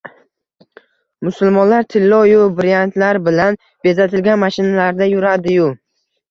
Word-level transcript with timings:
musulmonlar 1.27 1.85
tillo-yu 1.95 2.47
brilliantlar 2.61 3.19
bilan 3.29 3.59
bezatilgan 3.89 4.43
mashinalarda 4.47 5.11
yuradi-yu 5.13 5.71